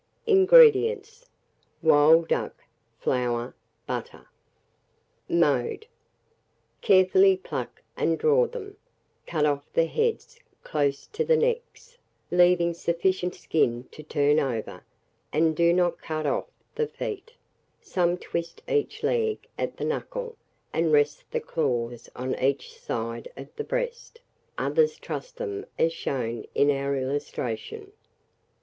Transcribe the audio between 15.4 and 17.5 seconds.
do not cut off the feet;